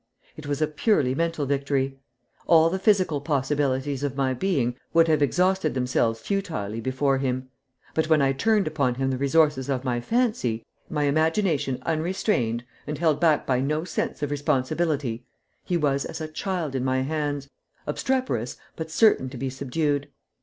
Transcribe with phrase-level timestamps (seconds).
[0.35, 1.99] It was purely a mental victory.
[2.47, 7.49] All the physical possibilities of my being would have exhausted themselves futilely before him;
[7.93, 12.97] but when I turned upon him the resources of my fancy, my imagination unrestrained, and
[12.97, 15.23] held back by no sense of responsibility,
[15.65, 17.47] he was as a child in my hands,
[17.85, 20.09] obstreperous but certain to be subdued.